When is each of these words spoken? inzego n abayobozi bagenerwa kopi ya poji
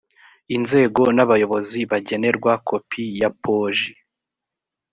inzego 0.57 1.01
n 1.15 1.19
abayobozi 1.25 1.79
bagenerwa 1.91 2.51
kopi 2.69 3.03
ya 3.21 3.29
poji 3.41 3.91